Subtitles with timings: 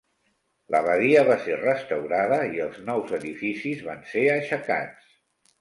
[0.75, 5.17] L'abadia va ser restaurada i els nous edificis van ser aixecats.